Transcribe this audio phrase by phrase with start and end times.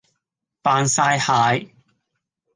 [0.63, 1.69] 扮曬蟹